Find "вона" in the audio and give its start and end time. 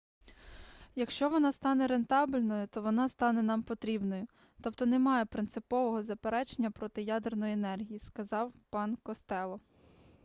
1.29-1.51, 2.81-3.09